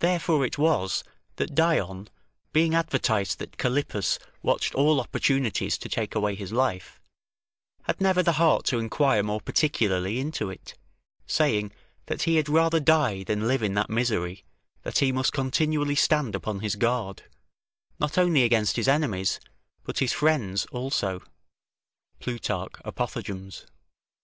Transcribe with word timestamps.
Therefore 0.00 0.44
it 0.44 0.58
was, 0.58 1.04
that 1.36 1.54
Dion, 1.54 2.08
being 2.52 2.74
advertised 2.74 3.38
that 3.38 3.58
Callippus 3.58 4.18
watched 4.42 4.74
all 4.74 5.00
opportunities 5.00 5.78
to 5.78 5.88
take 5.88 6.16
away 6.16 6.34
his 6.34 6.50
life, 6.50 7.00
had 7.84 8.00
never 8.00 8.24
the 8.24 8.32
heart 8.42 8.64
to 8.64 8.80
inquire 8.80 9.22
more 9.22 9.40
particularly 9.40 10.18
into 10.18 10.50
it, 10.50 10.74
saying, 11.28 11.70
that 12.06 12.22
he 12.22 12.34
had 12.38 12.48
rather 12.48 12.80
die 12.80 13.22
than 13.22 13.46
live 13.46 13.62
in 13.62 13.74
that 13.74 13.88
misery, 13.88 14.42
that 14.82 14.98
he 14.98 15.12
must 15.12 15.32
continually 15.32 15.94
stand 15.94 16.34
upon 16.34 16.58
his 16.58 16.74
guard, 16.74 17.22
not 18.00 18.18
only 18.18 18.42
against 18.42 18.74
his 18.74 18.88
enemies, 18.88 19.38
but 19.84 20.00
his 20.00 20.12
friends 20.12 20.66
also; 20.72 21.22
[Plutarch, 22.18 22.72
Apothegms. 22.84 23.64